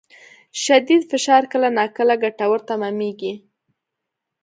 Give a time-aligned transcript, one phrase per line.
[0.63, 3.33] شدید فشار کله ناکله ګټور تمامېږي.